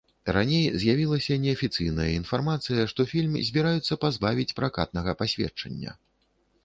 [0.35, 5.91] Раней з'явілася неафіцыйная інфармацыя, што фільм збіраюцца пазбавіць пракатнага пасведчання.